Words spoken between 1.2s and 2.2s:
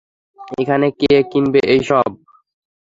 কিনবে এইসব?